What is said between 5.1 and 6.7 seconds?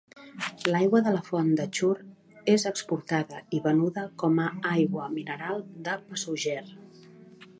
mineral de Passugger.